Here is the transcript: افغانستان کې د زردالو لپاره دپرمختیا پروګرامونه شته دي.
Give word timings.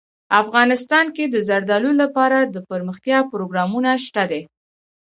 افغانستان 0.41 1.05
کې 1.15 1.23
د 1.29 1.35
زردالو 1.47 1.91
لپاره 2.01 2.37
دپرمختیا 2.55 3.19
پروګرامونه 3.31 3.89
شته 4.05 4.23
دي. 4.31 4.41